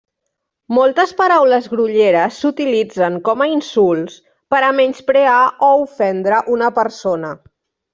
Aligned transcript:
Moltes 0.77 1.11
paraules 1.19 1.67
grolleres 1.73 2.41
s'utilitzen 2.45 3.21
com 3.29 3.45
a 3.47 3.51
insults 3.59 4.19
per 4.55 4.65
a 4.67 4.75
menysprear 4.83 5.39
o 5.71 5.75
ofendre 5.87 6.45
una 6.59 6.77
persona. 6.85 7.37